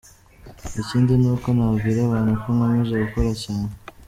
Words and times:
Ikindi 0.81 1.13
nuko 1.21 1.47
nabwira 1.57 1.99
abantu 2.07 2.31
ko 2.41 2.47
nkomeje 2.55 2.93
gukora 3.03 3.31
cyane. 3.43 3.71